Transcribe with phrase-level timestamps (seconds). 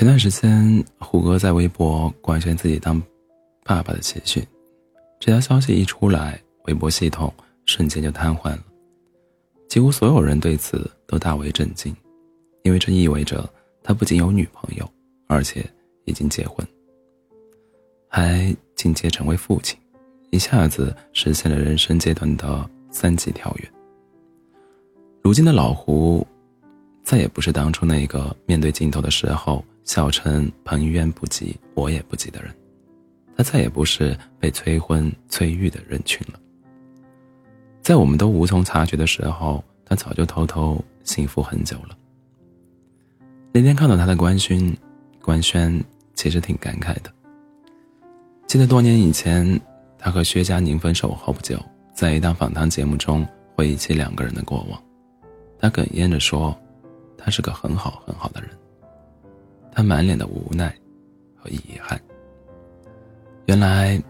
[0.00, 2.98] 前段时间，胡歌在微博官宣自己当
[3.62, 4.42] 爸爸的喜讯，
[5.18, 7.30] 这条消息一出来，微博系统
[7.66, 8.64] 瞬间就瘫痪了。
[9.68, 11.94] 几乎所有人对此都大为震惊，
[12.62, 13.46] 因为这意味着
[13.82, 14.90] 他不仅有女朋友，
[15.28, 15.62] 而且
[16.06, 16.66] 已经结婚，
[18.08, 19.78] 还进阶成为父亲，
[20.30, 23.70] 一下子实现了人生阶段的三级跳跃。
[25.20, 26.26] 如今的老胡，
[27.10, 29.64] 再也不是当初那个面对镜头的时候。
[29.82, 32.54] 笑称彭于晏不急，我也不急的人，
[33.36, 36.38] 他再也不是被催婚催育的人群了。
[37.82, 41.98] 在我们都无从察觉的时候，他早就偷偷幸福很久了。
[43.50, 44.72] 那天看到他的官宣，
[45.20, 45.82] 官宣
[46.14, 47.12] 其实挺感慨的。
[48.46, 49.60] 记得多年以前，
[49.98, 51.58] 他和薛佳凝分手后不久，
[51.92, 54.80] 在一档访谈节目中回忆起两个人的过往，
[55.58, 56.56] 他哽咽着说
[57.22, 58.50] ：“他是个很好很好的人。”
[59.72, 60.74] 他满脸的无奈
[61.36, 62.00] 和遗憾。
[63.46, 64.02] 原来，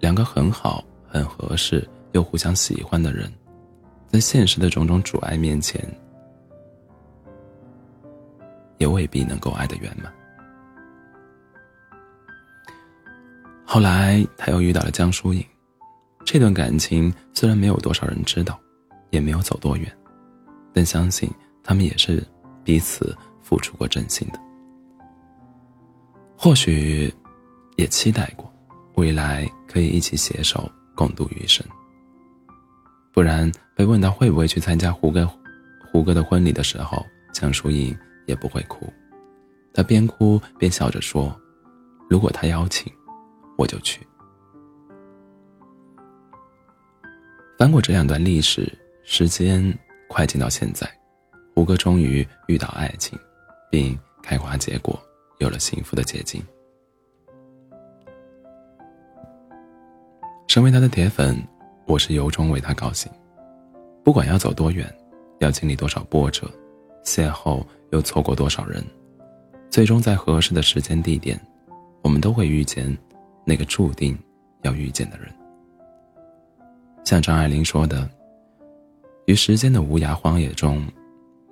[0.00, 3.32] 两个很好、很合适又互相喜欢的人，
[4.06, 5.84] 在现实的种种阻碍面前，
[8.78, 10.12] 也未必能够爱得圆满。
[13.64, 15.44] 后来，他又遇到了江疏影，
[16.24, 18.58] 这段感情虽然没有多少人知道，
[19.10, 19.92] 也没有走多远，
[20.72, 21.30] 但相信
[21.62, 22.24] 他们也是
[22.68, 24.38] 彼此付出过真心的。
[26.36, 27.10] 或许，
[27.76, 28.52] 也期待过，
[28.96, 31.66] 未来可以一起携手共度余生。
[33.10, 35.26] 不然，被问到会不会去参加胡歌、
[35.90, 37.02] 胡歌的婚礼的时候，
[37.32, 37.96] 江疏影
[38.26, 38.86] 也不会哭。
[39.72, 41.34] 她边哭边笑着说
[42.10, 42.92] ：“如果他邀请，
[43.56, 44.06] 我就去。”
[47.58, 48.70] 翻过这两段历史，
[49.04, 49.74] 时间
[50.06, 50.86] 快进到现在，
[51.58, 53.18] 胡歌终于遇到爱情，
[53.68, 54.96] 并开花结果。
[55.38, 56.40] 有了幸福的结晶。
[60.46, 61.36] 身为他的铁粉，
[61.84, 63.10] 我是由衷为他高兴。
[64.04, 64.86] 不管要走多远，
[65.40, 66.48] 要经历多少波折，
[67.02, 67.60] 邂逅
[67.90, 68.80] 又错过多少人，
[69.68, 71.40] 最终在合适的时间地点，
[72.02, 72.96] 我们都会遇见
[73.44, 74.16] 那个注定
[74.62, 75.28] 要遇见的人。
[77.04, 78.08] 像张爱玲说的
[79.26, 80.86] ：“于时间的无涯荒野中，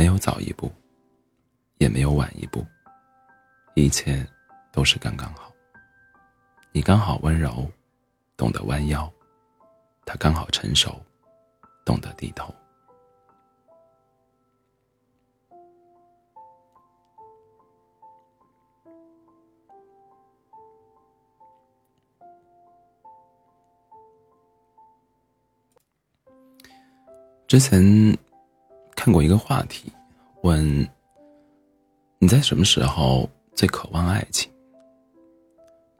[0.00, 0.72] 没有早一步，
[1.76, 2.64] 也没有晚一步。”
[3.76, 4.26] 一切
[4.72, 5.52] 都是刚刚好。
[6.72, 7.70] 你刚好温柔，
[8.34, 9.06] 懂得弯腰；
[10.06, 10.98] 他刚好成熟，
[11.84, 12.50] 懂得低头。
[27.46, 28.16] 之前
[29.02, 29.90] 看过一个话题，
[30.42, 30.86] 问
[32.18, 33.26] 你在什么时候？
[33.54, 34.52] 最渴望爱情。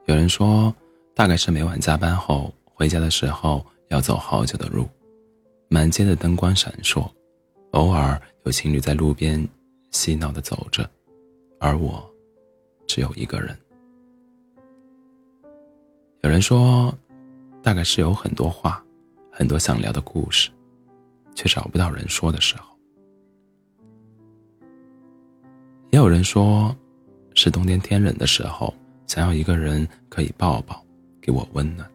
[0.05, 0.75] 有人说，
[1.15, 4.87] 大概是每晚加班后回家的时候，要走好久的路，
[5.71, 7.11] 满街的灯光闪烁，
[7.71, 9.49] 偶尔有情侣在路边
[9.93, 10.87] 嬉闹的走着，
[11.59, 12.07] 而我
[12.87, 13.59] 只有一个人。
[16.21, 16.95] 有人说，
[17.63, 18.85] 大概是有很多话，
[19.33, 20.51] 很多想聊的故事，
[21.35, 22.70] 却找不到人说的时候。
[25.91, 26.75] 也有人说。
[27.33, 28.75] 是冬天天冷的时候，
[29.07, 30.85] 想要一个人可以抱抱，
[31.21, 31.89] 给我温暖。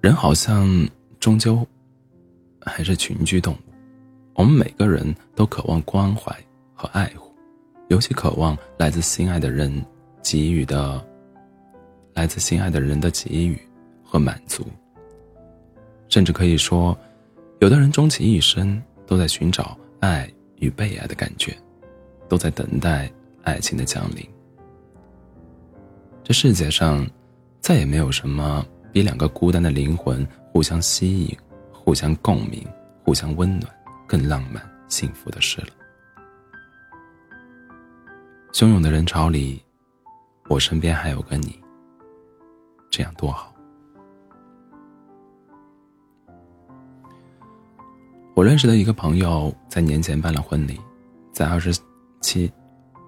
[0.00, 0.66] 人好像
[1.20, 1.64] 终究
[2.62, 3.72] 还是群居动物，
[4.34, 6.34] 我们每个人都渴望关怀
[6.74, 7.30] 和爱护，
[7.88, 9.70] 尤其渴望来自心爱的人
[10.22, 11.04] 给予的，
[12.14, 13.56] 来自心爱的人的给予
[14.02, 14.66] 和满足。
[16.08, 16.98] 甚至可以说，
[17.60, 20.28] 有的人终其一生都在寻找爱
[20.60, 21.52] 与被爱的感觉。
[22.30, 23.10] 都在等待
[23.42, 24.24] 爱情的降临。
[26.22, 27.04] 这世界上，
[27.60, 31.36] 再也没有什么比两个孤单的灵魂互相吸引、
[31.72, 32.64] 互相共鸣、
[33.02, 33.68] 互相温暖
[34.06, 35.70] 更浪漫、幸福的事了。
[38.52, 39.60] 汹涌的人潮里，
[40.48, 41.58] 我身边还有个你，
[42.90, 43.49] 这样多好。
[48.40, 50.80] 我认识的一个朋友，在年前办了婚礼，
[51.30, 51.78] 在二十。
[52.22, 52.50] 七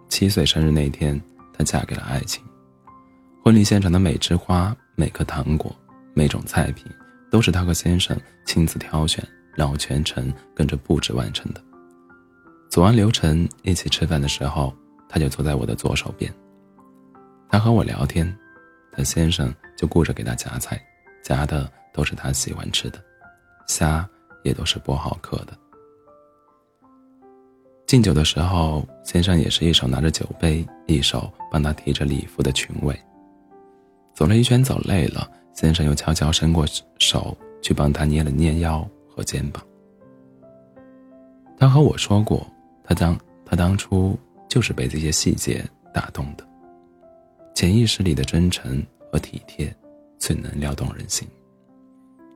[0.07, 1.19] 七岁生日那天，
[1.55, 2.45] 她嫁给了爱情。
[3.43, 5.75] 婚礼现场的每枝花、每颗糖果、
[6.13, 6.85] 每种菜品，
[7.31, 8.15] 都是她和先生
[8.45, 11.65] 亲自挑选，然后全程跟着布置完成的。
[12.69, 14.71] 走完流程，一起吃饭的时候，
[15.09, 16.31] 他就坐在我的左手边。
[17.49, 18.31] 他和我聊天，
[18.93, 20.79] 他先生就顾着给他夹菜，
[21.25, 23.03] 夹的都是他喜欢吃的，
[23.67, 24.07] 虾
[24.43, 25.59] 也都是剥好壳的。
[27.87, 32.99] 敬酒的时候，先生也是一手拿着酒杯，一手帮他提着礼服的裙尾。
[34.15, 36.67] 走了一圈，走累了，先生又悄悄伸过
[36.99, 39.63] 手去帮他捏了捏腰和肩膀。
[41.59, 42.47] 他和我说过，
[42.83, 44.19] 他当他当初
[44.49, 46.49] 就是被这些细节打动的。
[47.55, 49.75] 潜意识里的真诚和体贴，
[50.19, 51.29] 最能撩动人心。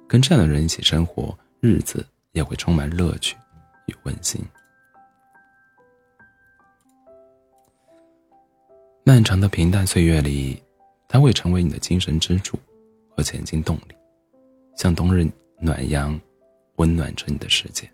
[0.06, 3.36] 跟这样的人一起生活，日子也会充满乐趣
[3.86, 4.40] 与温馨。
[9.04, 10.62] 漫长的平淡岁月里，
[11.08, 12.58] 他会成为你的精神支柱
[13.16, 13.94] 和前进动力，
[14.76, 15.26] 像冬日
[15.60, 16.20] 暖阳，
[16.76, 17.88] 温暖着你的世界。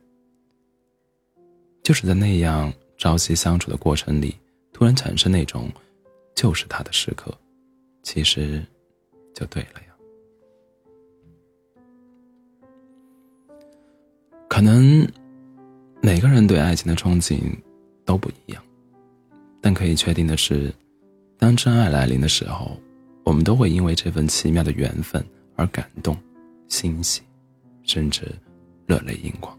[1.82, 4.37] 就是在那样朝夕相处的过程里，
[4.73, 5.70] 突然产生那种。
[6.35, 7.31] 就是他的时刻，
[8.03, 8.65] 其实
[9.35, 9.92] 就对了呀。
[14.52, 15.08] 可能
[16.02, 17.40] 每个人对爱情的憧憬
[18.04, 18.62] 都不一样，
[19.62, 20.70] 但可以确定的是，
[21.38, 22.78] 当真爱来临的时候，
[23.25, 25.25] 我们都会因为这份奇妙的缘分
[25.56, 26.14] 而感动、
[26.69, 27.22] 欣喜，
[27.82, 28.31] 甚至
[28.84, 29.58] 热泪盈眶。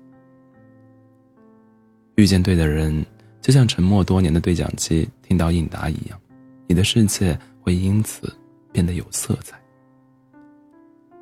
[2.13, 3.03] 遇见对的人，
[3.41, 6.21] 就像沉默多年的对讲机听到应答一样。
[6.67, 8.31] 你的世界会因此
[8.71, 9.59] 变得有色彩。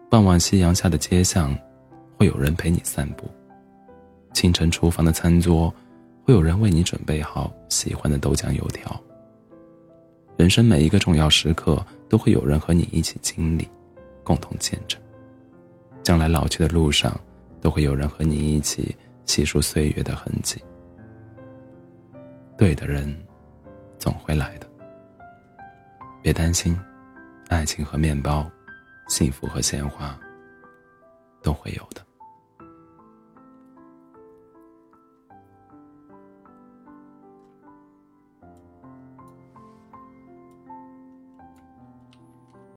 [0.10, 1.58] 傍晚夕阳下的街巷，
[2.18, 3.28] 会有人陪你散步；
[4.34, 5.74] 清晨厨房的餐桌，
[6.24, 9.02] 会有人为你准备好喜欢的豆浆油条。
[10.38, 13.68] 人生每一个重要时刻，都会有人和你一起经历，
[14.24, 15.00] 共同见证。
[16.02, 17.20] 将来老去的路上，
[17.62, 18.96] 都会有人和你一起
[19.26, 20.60] 细数岁月的痕迹。
[22.58, 23.16] 对的人，
[24.00, 24.68] 总会来的。
[26.24, 26.80] 别担心，
[27.50, 28.50] 爱情和面包，
[29.08, 30.18] 幸福和鲜花，
[31.44, 32.02] 都会有的。